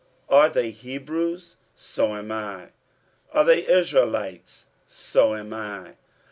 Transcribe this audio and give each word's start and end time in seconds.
47:011:022 0.31 0.41
Are 0.41 0.49
they 0.49 0.71
Hebrews? 0.71 1.55
so 1.75 2.15
am 2.15 2.31
I. 2.31 2.69
Are 3.33 3.45
they 3.45 3.67
Israelites? 3.67 4.65
so 4.87 5.35
am 5.35 5.53
I. 5.53 5.93